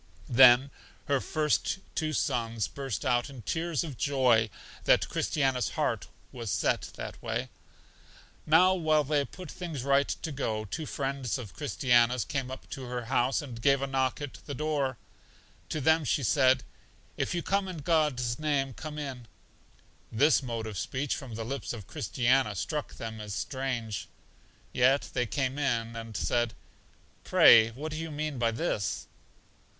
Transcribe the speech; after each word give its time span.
Then 0.31 0.71
her 1.05 1.21
first 1.21 1.77
two 1.93 2.11
sons 2.11 2.67
burst 2.67 3.05
out 3.05 3.29
in 3.29 3.43
tears 3.43 3.83
of 3.83 3.99
joy 3.99 4.49
that 4.85 5.07
Christiana's 5.07 5.69
heart 5.77 6.07
was 6.31 6.49
set 6.49 6.89
that 6.95 7.21
way. 7.21 7.49
Now 8.47 8.73
while 8.73 9.03
they 9.03 9.23
put 9.25 9.51
all 9.51 9.55
things 9.55 9.83
right 9.83 10.07
to 10.07 10.31
go, 10.31 10.65
two 10.65 10.87
friends 10.87 11.37
of 11.37 11.53
Christiana's 11.53 12.25
came 12.25 12.49
up 12.49 12.67
to 12.71 12.85
her 12.85 13.05
house, 13.13 13.43
and 13.43 13.61
gave 13.61 13.79
a 13.83 13.85
knock 13.85 14.19
at 14.21 14.39
the 14.47 14.55
door. 14.55 14.97
To 15.69 15.79
them 15.79 16.03
she 16.03 16.23
said, 16.23 16.63
If 17.15 17.35
you 17.35 17.43
come 17.43 17.67
in 17.67 17.77
God's 17.77 18.39
name, 18.39 18.73
come 18.73 18.97
in. 18.97 19.27
This 20.11 20.41
mode 20.41 20.65
of 20.65 20.79
speech 20.79 21.15
from 21.15 21.35
the 21.35 21.45
lips 21.45 21.73
of 21.73 21.85
Christiana 21.85 22.55
struck 22.55 22.95
them 22.95 23.21
as 23.21 23.35
strange. 23.35 24.07
Yet 24.73 25.11
they 25.13 25.27
came 25.27 25.59
in, 25.59 25.95
and 25.95 26.17
said, 26.17 26.55
Pray 27.23 27.69
what 27.69 27.91
do 27.91 27.99
you 27.99 28.09
mean 28.09 28.39
by 28.39 28.49
this? 28.49 29.05